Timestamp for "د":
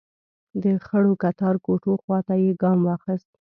0.63-0.65